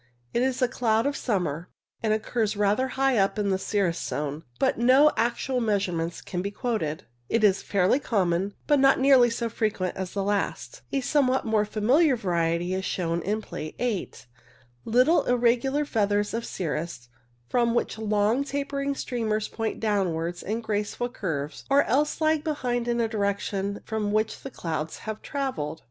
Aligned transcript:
It 0.33 0.41
is 0.41 0.63
a 0.63 0.67
cloud 0.67 1.05
of 1.05 1.15
summer, 1.15 1.69
and 2.01 2.11
occurs 2.11 2.57
rather 2.57 2.87
high 2.97 3.19
up 3.19 3.37
in 3.37 3.51
the 3.51 3.59
cirrus 3.59 3.99
zone, 4.01 4.41
but 4.57 4.79
no 4.79 5.11
actual 5.15 5.61
measurements 5.61 6.23
can 6.23 6.41
be 6.41 6.49
quoted. 6.49 7.03
It 7.29 7.43
is 7.43 7.61
fairly 7.61 7.99
common, 7.99 8.55
but 8.65 8.79
not 8.79 8.99
nearly 8.99 9.29
so 9.29 9.47
frequent 9.47 9.95
as 9.95 10.13
the 10.13 10.23
last. 10.23 10.81
■A 10.91 11.03
somewhat 11.03 11.45
more 11.45 11.65
familiar 11.65 12.15
variety 12.15 12.73
is 12.73 12.83
shown 12.83 13.21
in 13.21 13.43
Plate 13.43 13.75
8. 13.77 14.25
Little 14.85 15.23
irregular 15.25 15.85
feathers 15.85 16.33
of 16.33 16.45
cirrus, 16.45 17.07
from 17.47 17.75
which 17.75 17.99
long 17.99 18.43
tapering 18.43 18.95
streamers 18.95 19.49
point 19.49 19.79
downwards 19.79 20.41
in 20.41 20.61
graceful 20.61 21.09
curves, 21.09 21.63
or 21.69 21.83
else 21.83 22.19
lag 22.19 22.43
behind 22.43 22.87
in 22.87 22.97
the 22.97 23.07
direction 23.07 23.81
from 23.85 24.11
which 24.11 24.41
the 24.41 24.49
clouds 24.49 24.97
have 25.05 25.21
travelled. 25.21 25.79